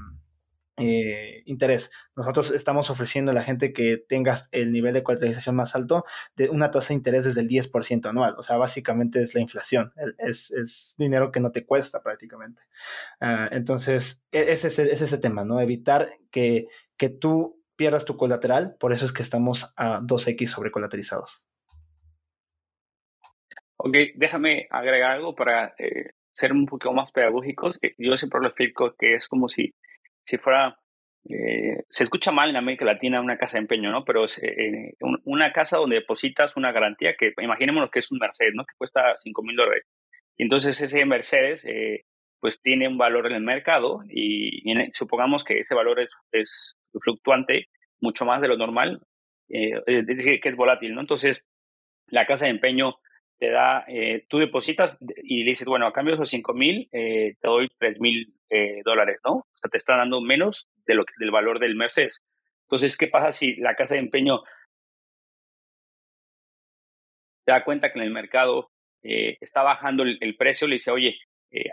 [0.77, 1.91] eh, interés.
[2.15, 6.05] Nosotros estamos ofreciendo a la gente que tenga el nivel de colateralización más alto
[6.35, 8.35] de una tasa de interés desde el 10% anual.
[8.37, 9.93] O sea, básicamente es la inflación.
[10.17, 12.63] Es, dinero que no te cuesta prácticamente.
[13.19, 15.59] Ah, entonces, e, ese es, ese tema, ¿no?
[15.59, 18.75] Evitar que, que tú pierdas tu colateral.
[18.79, 21.43] Por eso es que estamos a 2X sobre colateralizados.
[23.77, 27.79] Ok, déjame agregar algo para eh, ser un poco más pedagógicos.
[27.97, 29.73] Yo siempre lo explico que es como si
[30.31, 30.77] si fuera,
[31.29, 34.05] eh, se escucha mal en América Latina una casa de empeño, ¿no?
[34.05, 34.93] Pero es eh,
[35.25, 38.63] una casa donde depositas una garantía que, imaginémonos que es un Mercedes, ¿no?
[38.63, 39.83] Que cuesta 5 mil dólares.
[40.37, 42.05] Y entonces ese Mercedes, eh,
[42.39, 44.63] pues tiene un valor en el mercado y,
[44.93, 47.67] supongamos que ese valor es, es, fluctuante
[47.99, 49.01] mucho más de lo normal,
[49.49, 51.01] es decir, que es volátil, ¿no?
[51.01, 51.43] Entonces,
[52.07, 52.95] la casa de empeño
[53.41, 56.87] te da, eh, tú depositas y le dices, bueno, a cambio de esos 5 mil,
[56.91, 59.31] eh, te doy 3 mil eh, dólares, ¿no?
[59.37, 62.21] O sea, te está dando menos de lo, del valor del Mercedes.
[62.65, 64.43] Entonces, ¿qué pasa si la casa de empeño
[67.47, 68.69] se da cuenta que en el mercado
[69.01, 70.67] está bajando el, precio?
[70.67, 71.17] Le dice, oye,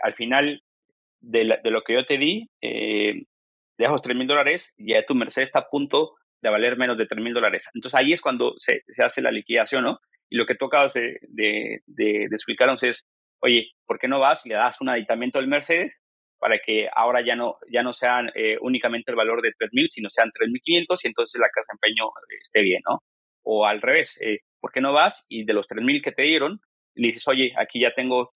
[0.01, 0.63] al final
[1.19, 3.25] de, de, lo que yo te di, eh,
[3.77, 7.21] dejo 3 mil dólares ya tu Mercedes está a punto de valer menos de 3
[7.21, 7.69] mil dólares.
[7.73, 9.99] Entonces, ahí es cuando se, se hace la liquidación, ¿no?
[10.29, 13.07] Y lo que tú acabas de, de, explicarnos es,
[13.41, 15.97] oye, ¿por qué no vas y le das un aditamiento al Mercedes
[16.39, 20.09] para que ahora ya no, ya no sean eh, únicamente el valor de 3.000, sino
[20.09, 22.09] sean 3.500 y entonces la casa de empeño
[22.41, 22.99] esté bien, ¿no?
[23.43, 26.61] O al revés, eh, ¿por qué no vas y de los 3.000 que te dieron,
[26.95, 28.31] le dices, oye, aquí ya tengo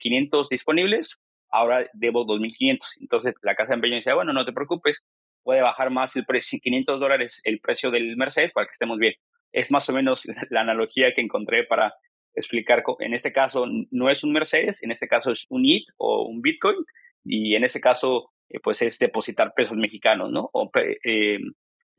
[0.00, 2.78] 500 disponibles, ahora debo 2.500.
[3.00, 5.04] Entonces la casa de empeño dice, bueno, no te preocupes,
[5.46, 9.14] puede bajar más el precio, 500 dólares el precio del Mercedes para que estemos bien.
[9.52, 11.94] Es más o menos la analogía que encontré para
[12.34, 16.26] explicar, en este caso no es un Mercedes, en este caso es un IT o
[16.26, 16.76] un Bitcoin,
[17.24, 20.50] y en este caso eh, pues es depositar pesos mexicanos, ¿no?
[20.52, 21.38] O, eh,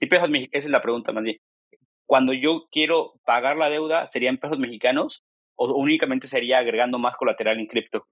[0.09, 1.37] pesos mexicanos, esa es la pregunta más bien.
[2.05, 7.59] Cuando yo quiero pagar la deuda, ¿serían pesos mexicanos o únicamente sería agregando más colateral
[7.59, 8.05] en cripto?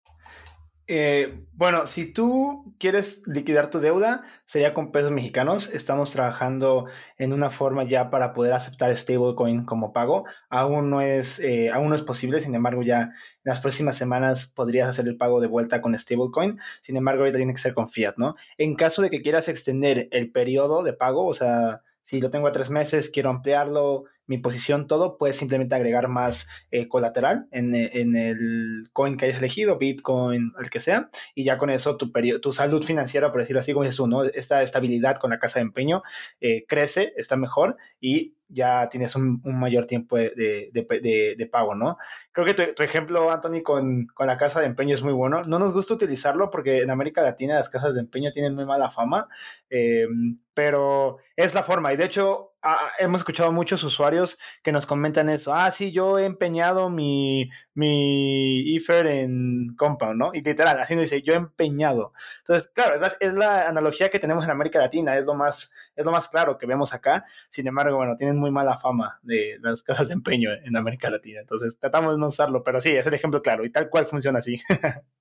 [0.87, 5.69] Eh, bueno, si tú quieres liquidar tu deuda, sería con pesos mexicanos.
[5.73, 6.85] Estamos trabajando
[7.17, 10.25] en una forma ya para poder aceptar stablecoin como pago.
[10.49, 13.11] Aún no es, eh, aún no es posible, sin embargo, ya en
[13.43, 16.59] las próximas semanas podrías hacer el pago de vuelta con stablecoin.
[16.81, 18.33] Sin embargo, ahorita tiene que ser con fiat, ¿no?
[18.57, 22.47] En caso de que quieras extender el periodo de pago, o sea, si lo tengo
[22.47, 27.75] a tres meses, quiero ampliarlo, mi posición, todo, puedes simplemente agregar más eh, colateral en,
[27.75, 32.11] en, el coin que hayas elegido, Bitcoin, el que sea, y ya con eso tu,
[32.41, 34.23] tu salud financiera, por decirlo así, como dices tú, ¿no?
[34.23, 36.03] Esta estabilidad con la casa de empeño
[36.41, 40.31] eh, crece, está mejor y ya tienes un, mayor tiempo de,
[40.71, 41.97] de, de, pago, ¿no?
[42.31, 45.43] Creo que tu, ejemplo, Anthony, con, con, la casa de empeño es muy bueno.
[45.43, 48.89] No nos gusta utilizarlo porque en América Latina las casas de empeño tienen muy mala
[48.89, 49.25] fama,
[49.69, 50.07] eh,
[50.53, 51.93] pero es la forma.
[51.93, 52.55] Y de hecho,
[52.97, 55.53] hemos escuchado muchos usuarios que nos comentan eso.
[55.53, 60.31] Ah, sí, yo he empeñado mi, mi IFER en Compound, ¿no?
[60.33, 62.13] Y literal, así nos dice, yo he empeñado.
[62.39, 66.11] Entonces, claro, es la, analogía que tenemos en América Latina, es lo, más, es lo
[66.11, 67.25] más claro que vemos acá.
[67.49, 71.39] Sin embargo, bueno, tienen muy mala fama de las casas de empeño en América Latina.
[71.39, 74.39] Entonces, tratamos de no usarlo, pero sí, es el ejemplo claro y tal cual funciona
[74.39, 74.61] así.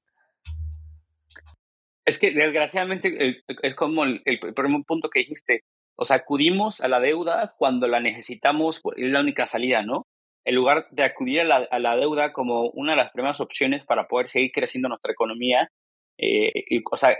[2.06, 4.22] Es que desgraciadamente es como el,
[4.54, 5.62] primer punto que dijiste,
[5.96, 10.04] o sea, acudimos a la deuda cuando la necesitamos, es la única salida, ¿no?
[10.44, 14.28] En lugar de acudir a la, deuda como una de las primeras opciones para poder
[14.28, 15.70] seguir creciendo nuestra economía,
[16.18, 16.52] eh,
[16.92, 17.16] o sea,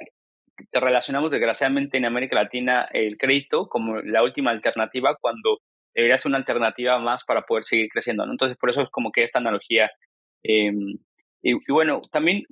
[0.70, 5.60] relacionamos desgraciadamente en América Latina el crédito como la última alternativa cuando
[5.94, 8.33] debería ser una alternativa más para poder seguir creciendo, ¿no?
[8.33, 9.90] Entonces, por eso es como que esta analogía.
[10.42, 10.98] Em,
[11.42, 12.44] y, bueno, también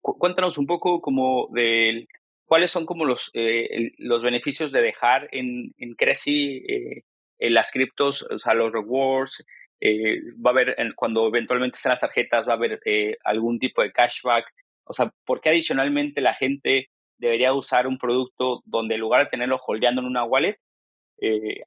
[0.00, 2.06] cuéntanos un poco como del
[2.44, 7.02] ¿cuáles son como los, eh, los beneficios de dejar en, en Creci eh,
[7.50, 9.44] las criptos, o sea, los rewards?
[9.80, 12.80] Eh, va a haber, cuando eventualmente estén las tarjetas, va a haber
[13.24, 14.46] algún tipo de cashback.
[14.84, 19.30] O sea, ¿por qué adicionalmente la gente debería usar un producto donde en lugar de
[19.30, 20.58] tenerlo holdeando en una wallet,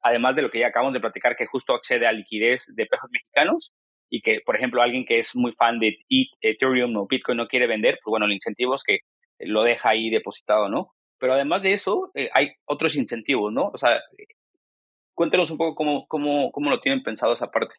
[0.02, 3.10] además de lo que ya acabamos de platicar, que justo accede a liquidez de pesos
[3.12, 3.74] mexicanos,
[4.10, 5.98] y que, por ejemplo, alguien que es muy fan de
[6.42, 9.00] Ethereum o Bitcoin no quiere vender, pues bueno, el incentivo es que
[9.40, 10.94] lo deja ahí depositado, ¿no?
[11.20, 13.70] Pero además de eso, eh, hay otros incentivos, ¿no?
[13.74, 14.00] O sea,
[15.14, 17.76] cuéntanos un poco cómo, cómo, cómo lo tienen pensado esa parte.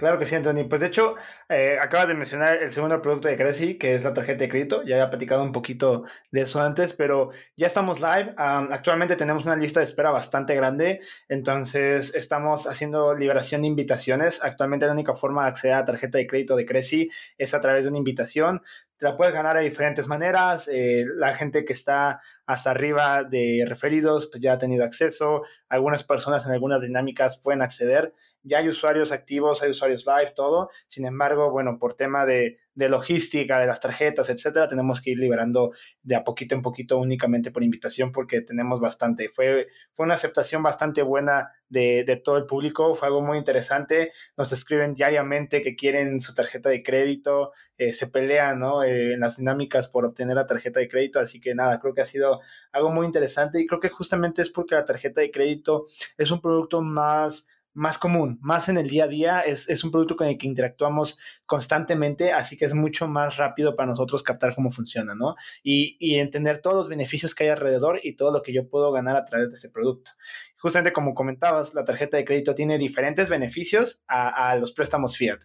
[0.00, 0.66] Claro que sí, Anthony.
[0.66, 1.16] Pues de hecho,
[1.50, 4.82] eh, acabas de mencionar el segundo producto de Creci, que es la tarjeta de crédito.
[4.82, 8.32] Ya había platicado un poquito de eso antes, pero ya estamos live.
[8.38, 14.42] actualmente tenemos una lista de espera bastante grande, entonces estamos haciendo liberación de invitaciones.
[14.42, 17.60] Actualmente la única forma de acceder a la tarjeta de crédito de Creci es a
[17.60, 18.62] través de una invitación.
[19.00, 20.68] Te la puedes ganar de diferentes maneras.
[20.68, 25.42] Eh, la gente que está hasta arriba de referidos, pues ya ha tenido acceso.
[25.68, 30.70] Algunas personas en algunas dinámicas pueden acceder ya hay usuarios activos, hay usuarios live, todo.
[30.86, 35.18] Sin embargo, bueno, por tema de, de logística, de las tarjetas, etcétera, tenemos que ir
[35.18, 35.70] liberando
[36.02, 39.28] de a poquito en poquito únicamente por invitación porque tenemos bastante.
[39.28, 44.12] Fue, fue una aceptación bastante buena de, de todo el público, fue algo muy interesante.
[44.36, 48.82] Nos escriben diariamente que quieren su tarjeta de crédito, eh, se pelean ¿no?
[48.82, 52.00] Eh, en las dinámicas por obtener la tarjeta de crédito, así que nada, creo que
[52.00, 52.40] ha sido
[52.72, 55.84] algo muy interesante y creo que justamente es porque la tarjeta de crédito
[56.16, 59.90] es un producto más más común, más en el día a día, es, es, un
[59.90, 64.54] producto con el que interactuamos constantemente, así que es mucho más rápido para nosotros captar
[64.54, 65.36] cómo funciona, ¿no?
[65.62, 68.90] Y, y entender todos los beneficios que hay alrededor y todo lo que yo puedo
[68.92, 70.12] ganar a través de ese producto
[70.60, 75.40] justamente como comentabas, la tarjeta de crédito tiene diferentes beneficios a, los préstamos fiat.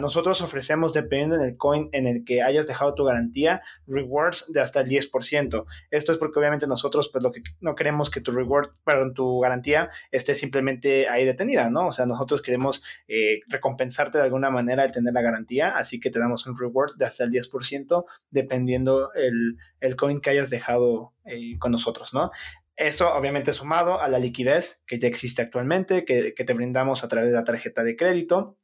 [0.00, 4.80] nosotros ofrecemos, dependiendo del coin en el que hayas dejado tu garantía, rewards de hasta
[4.80, 5.64] el 10%.
[5.90, 9.40] Esto es porque obviamente nosotros, pues lo que no queremos que tu reward, perdón, tu
[9.40, 11.88] garantía esté simplemente ahí detenida, ¿no?
[11.88, 16.10] O sea, nosotros queremos eh, recompensarte de alguna manera de tener la garantía, así que
[16.10, 21.12] te damos un reward de hasta el 10% dependiendo el, el coin que hayas dejado
[21.24, 22.30] eh, con nosotros, ¿no?
[22.76, 27.30] Eso obviamente sumado a la liquidez que ya existe actualmente, que, te brindamos a través
[27.30, 28.58] de la tarjeta de crédito.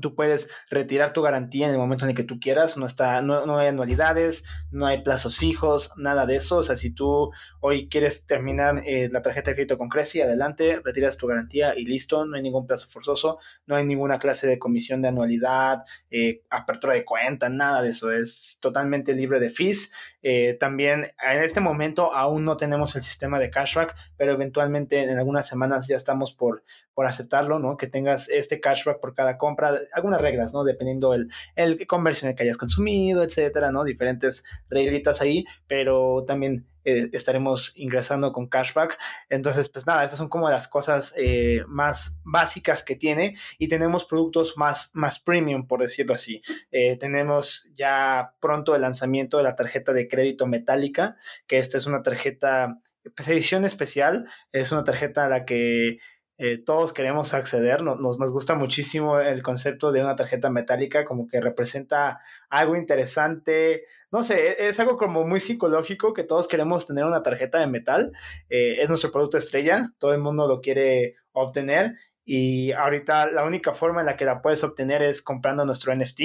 [0.00, 3.22] Tú puedes retirar tu garantía en el momento en el que tú quieras, no, está,
[3.22, 6.58] no, hay anualidades, no hay plazos fijos, nada de eso.
[6.58, 10.80] O sea, si tú hoy quieres terminar eh, la tarjeta de crédito con Creci, adelante,
[10.84, 14.58] retiras tu garantía y listo, no hay ningún plazo forzoso, no hay ninguna clase de
[14.58, 19.92] comisión de anualidad, eh, apertura de cuenta, nada de eso, es totalmente libre de fees.
[20.22, 25.18] Eh, también en este momento aún no tenemos el sistema de cashback, pero eventualmente en
[25.18, 26.62] algunas semanas ya estamos por,
[26.94, 27.76] por aceptarlo, ¿no?
[27.76, 30.64] Que tengas este cashback por cada compra algunas reglas, ¿no?
[30.64, 33.84] Dependiendo el, el conversión que hayas consumido, etcétera, ¿no?
[33.84, 38.98] Diferentes reglitas ahí, pero también eh, estaremos ingresando con cashback.
[39.28, 44.06] Entonces, pues nada, estas son como las cosas eh, más básicas que tiene y tenemos
[44.06, 46.42] productos más, más premium, por decirlo así.
[46.70, 51.86] Eh, tenemos ya pronto el lanzamiento de la tarjeta de crédito metálica, que esta es
[51.86, 52.78] una tarjeta,
[53.14, 55.98] pues, edición especial, es una tarjeta a la que
[56.42, 61.28] eh, todos queremos acceder, nos, nos, gusta muchísimo el concepto de una tarjeta metálica, como
[61.28, 66.86] que representa algo interesante, no sé, e, es algo como muy psicológico que todos queremos
[66.86, 68.12] tener una tarjeta de metal,
[68.48, 73.74] eh, es nuestro producto estrella, todo el mundo lo quiere obtener y ahorita la única
[73.74, 76.20] forma en la que la puedes obtener es comprando nuestro NFT.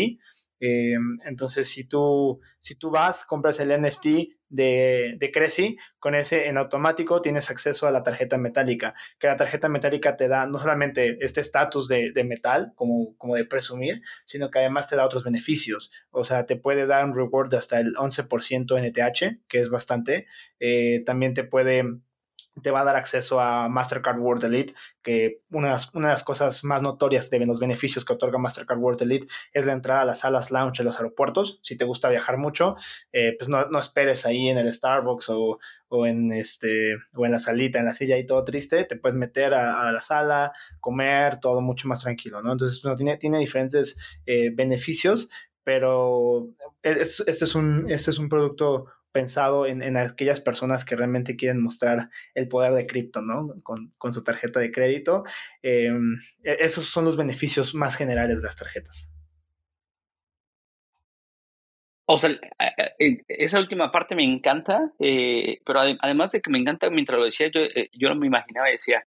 [0.59, 4.05] Eh, entonces, si tú, si tú vas, compras el NFT
[4.49, 9.35] de, de Creci, con ese en automático tienes acceso a la tarjeta metálica, que la
[9.35, 14.01] tarjeta metálica te da no solamente este estatus de, de, metal, como, como de presumir,
[14.25, 15.91] sino que además te da otros beneficios.
[16.11, 20.27] O sea, te puede dar un reward de hasta el 11% NTH, que es bastante.
[20.59, 21.83] Eh, también te puede
[22.61, 26.81] te va a dar acceso a Mastercard World Elite, que una de, las, cosas más
[26.81, 30.51] notorias de los beneficios que otorga Mastercard World Elite es la entrada a las salas
[30.51, 31.59] lounge de los aeropuertos.
[31.63, 32.75] Si te gusta viajar mucho,
[33.11, 37.33] eh, pues no, no, esperes ahí en el Starbucks o, o, en este, o en
[37.33, 41.39] la salita, en la silla y todo triste, te puedes meter a, la sala, comer,
[41.39, 42.53] todo mucho más tranquilo, ¿no?
[42.53, 45.29] Entonces, tiene, tiene diferentes eh, beneficios,
[45.63, 46.49] pero
[46.83, 52.09] este es, un, este es un producto pensado en, aquellas personas que realmente quieren mostrar
[52.33, 53.47] el poder de cripto, ¿no?
[53.63, 55.23] Con, su tarjeta de crédito.
[55.61, 59.09] Em, e, esos son los beneficios más generales de las tarjetas.
[62.05, 62.31] O sea,
[63.29, 67.47] esa última parte me encanta, eh, pero además de que me encanta, mientras lo decía,
[67.47, 69.07] yo, eh, yo me imaginaba decía,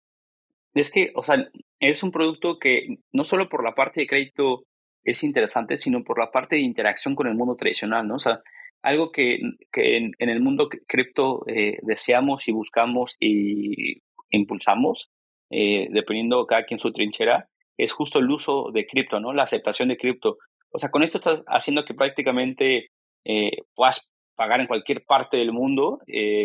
[0.75, 4.65] es que, o sea, es un producto que no solo por la parte de crédito
[5.05, 8.17] es interesante, sino por la parte de interacción con el mundo tradicional, ¿no?
[8.17, 8.43] O sea,
[8.83, 9.39] algo que,
[9.73, 15.11] que en, el mundo cripto eh, deseamos y buscamos y impulsamos,
[15.51, 19.33] eh, dependiendo cada quien su trinchera, es justo el uso de cripto, ¿no?
[19.33, 20.37] La aceptación de cripto.
[20.73, 22.89] O sea, con esto estás haciendo que prácticamente
[23.25, 26.01] eh, puedas pagar en cualquier parte del mundo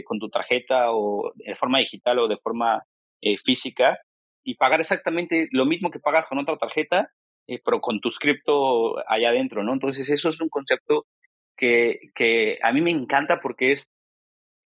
[0.06, 2.84] con tu tarjeta o de forma digital o de forma
[3.44, 3.98] física
[4.44, 7.10] y pagar exactamente lo mismo que pagas con otra tarjeta,
[7.64, 9.74] pero con tu cripto allá adentro, ¿no?
[9.74, 11.06] Entonces, eso es un concepto
[11.58, 13.90] que, a mí me encanta porque es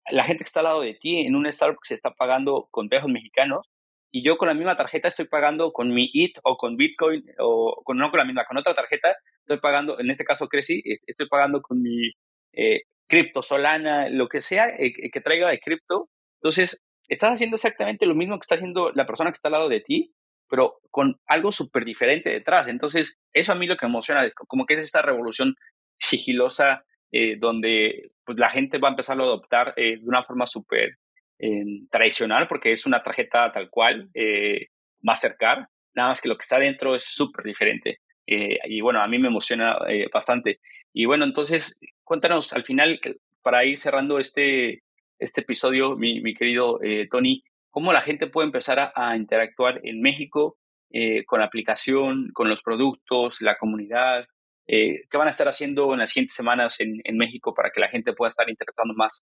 [0.09, 3.09] la gente que está al lado de ti en un Starbucks está pagando con pesos
[3.09, 3.69] mexicanos
[4.09, 7.81] y yo con la misma tarjeta estoy pagando con mi IT o con Bitcoin o
[7.83, 10.99] con, no con la misma, con otra tarjeta estoy pagando, en este caso Creci, eh,
[11.05, 12.11] estoy pagando con mi
[12.53, 16.09] eh, cripto, Solana, lo que sea eh, que traiga de cripto.
[16.41, 19.69] Entonces, estás haciendo exactamente lo mismo que está haciendo la persona que está al lado
[19.69, 20.13] de ti,
[20.49, 22.67] pero con algo súper diferente detrás.
[22.67, 25.55] Entonces, eso a mí lo que emociona, como que es esta revolución
[25.99, 30.45] sigilosa eh, donde pues, la gente va a empezar a adoptar eh, de una forma
[30.45, 30.97] súper
[31.39, 34.09] eh, tradicional porque es una tarjeta tal cual,
[35.01, 37.99] Mastercard, nada más que lo que está dentro es súper diferente.
[38.25, 39.77] y bueno, a mí me emociona
[40.11, 40.59] bastante.
[40.93, 42.99] Y bueno, entonces cuéntanos al final,
[43.41, 44.83] para ir cerrando este,
[45.17, 46.79] este episodio, mi, querido
[47.09, 50.57] Tony, cómo la gente puede empezar a interactuar en México
[51.25, 54.27] con la aplicación, con los productos, la comunidad,
[54.67, 57.87] eh, ¿Qué van a estar haciendo en las siguientes semanas en, México para que la
[57.87, 59.23] gente pueda estar interactuando más?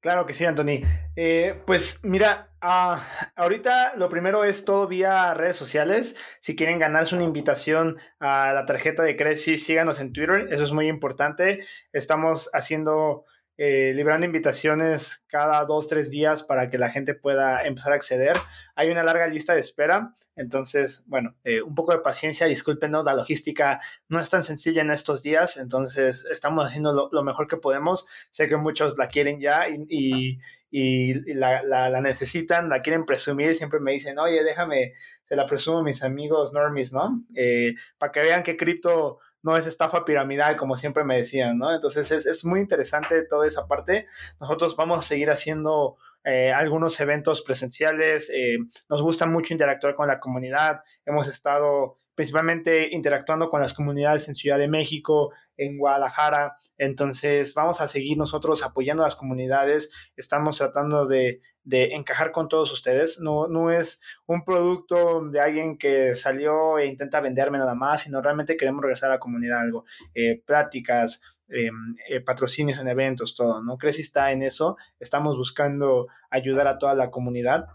[0.00, 0.82] Claro que sí, Anthony.
[1.16, 3.02] Eh, pues mira, ah,
[3.36, 6.16] ahorita lo primero es todo vía redes sociales.
[6.40, 10.48] Si quieren ganarse una invitación a la tarjeta de Creci, síganos en Twitter.
[10.50, 11.64] Eso es muy importante.
[11.92, 13.24] Estamos haciendo
[13.56, 18.36] eh, librando invitaciones cada dos, tres días para que la gente pueda empezar a acceder.
[18.74, 23.14] Hay una larga lista de espera, entonces, bueno, eh, un poco de paciencia, discúlpenos, la
[23.14, 28.06] logística no es tan sencilla en estos días, entonces estamos haciendo lo, mejor que podemos.
[28.30, 30.38] Sé que muchos la quieren ya y,
[30.72, 34.94] la, necesitan, la quieren presumir, siempre me dicen, oye, déjame,
[35.28, 37.24] se la presumo a mis amigos normies, ¿no?
[37.36, 41.72] Eh, para que vean que cripto no es estafa piramidal, como siempre me decían, ¿no?
[41.72, 44.06] Entonces es, muy interesante toda esa parte.
[44.40, 48.56] Nosotros vamos a seguir haciendo eh, algunos eventos presenciales, eh,
[48.88, 54.34] nos gusta mucho interactuar con la comunidad, hemos estado principalmente interactuando con las comunidades en
[54.34, 56.56] Ciudad de México, en Guadalajara.
[56.78, 59.90] Entonces, vamos a seguir nosotros apoyando a las comunidades.
[60.16, 63.20] Estamos tratando de, encajar con todos ustedes.
[63.20, 68.20] No, no es un producto de alguien que salió e intenta venderme nada más, sino
[68.20, 69.84] realmente queremos regresar a la comunidad algo.
[70.14, 73.78] Eh, pláticas, em, eh, patrocinios en eventos, todo, ¿no?
[73.78, 74.76] Creci está en eso.
[74.98, 77.66] Estamos buscando ayudar a toda la comunidad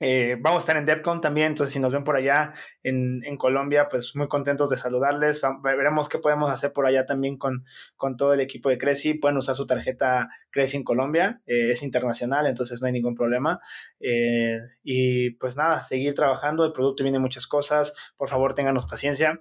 [0.00, 3.88] eh, vamos a estar en DevCon también, entonces si nos ven por allá en, Colombia,
[3.90, 5.40] pues muy contentos de saludarles.
[5.62, 7.64] Veremos qué podemos hacer por allá también con,
[7.96, 9.14] con todo el equipo de Creci.
[9.14, 13.60] Pueden usar su tarjeta Creci en Colombia, eh, es internacional, entonces no hay ningún problema.
[14.00, 19.40] Eh, y pues nada, seguir trabajando, el producto viene muchas cosas, por favor ténganos paciencia.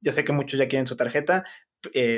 [0.00, 1.44] yo sé que muchos ya quieren su tarjeta,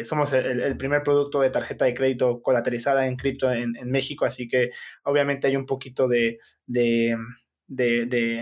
[0.05, 4.71] somos el, primer producto de tarjeta de crédito colateralizada en cripto en, México, así que
[5.05, 6.39] obviamente hay un poquito de,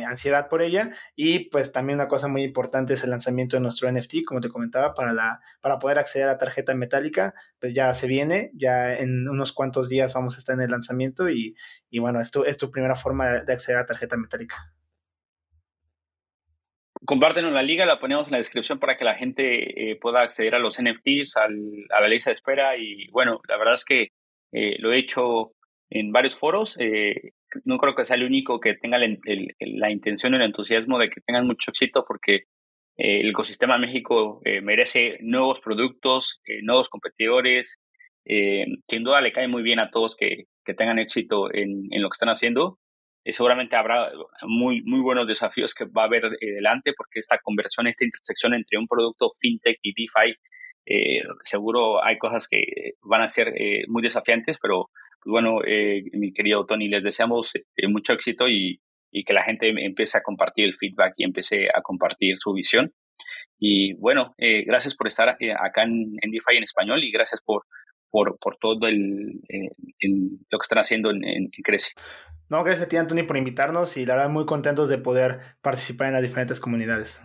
[0.07, 0.91] ansiedad por ella.
[1.17, 4.49] Y pues también una cosa muy importante es el lanzamiento de nuestro NFT, como te
[4.49, 8.95] comentaba, para, la, para poder acceder a la tarjeta metálica, pues ya se viene, ya
[8.95, 11.55] en unos cuantos días vamos a estar en el lanzamiento y,
[11.99, 14.73] bueno, esto es tu primera forma de acceder a la tarjeta metálica.
[17.05, 20.55] Compártenos la liga, la ponemos en la descripción para que la gente eh, pueda acceder
[20.55, 21.49] a los NFTs, a
[22.01, 22.77] la lista de espera.
[22.77, 24.09] Y bueno, la verdad es que
[24.53, 25.53] eh, lo he hecho
[25.91, 26.77] en varios foros.
[26.79, 27.33] Eh,
[27.65, 31.21] no creo que sea el único que tenga la intención y el entusiasmo de que
[31.21, 32.45] tengan mucho éxito porque
[32.97, 37.81] eh, el ecosistema de México eh, merece nuevos productos, eh, nuevos competidores.
[38.25, 42.09] sin duda le cae muy bien a todos que, que tengan éxito en, en, lo
[42.09, 42.79] que están haciendo.
[43.25, 48.05] seguramente habrá muy, muy buenos desafíos que va a haber delante porque esta conversión, esta
[48.05, 50.37] intersección entre un producto fintech y DeFi,
[51.43, 53.55] seguro hay cosas que van a ser
[53.89, 54.91] muy desafiantes, pero
[55.25, 58.81] bueno, eh, mi querido Tony, les deseamos eh, mucho éxito y,
[59.27, 62.95] que la gente empiece a compartir el feedback y empiece a compartir su visión.
[63.59, 67.67] Y bueno, eh, gracias por estar acá en, en, DeFi en español y gracias por,
[68.11, 69.43] por, todo el,
[70.51, 71.93] lo que están haciendo en, en, Crece.
[72.49, 76.07] No, gracias a ti, Anthony, por invitarnos y la verdad muy contentos de poder participar
[76.07, 77.23] en las diferentes comunidades.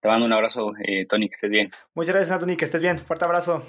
[0.00, 0.72] Te mando un abrazo,
[1.08, 1.70] Tony, que estés bien.
[1.94, 2.98] Muchas gracias, Anthony, que estés bien.
[3.00, 3.66] Fuerte abrazo.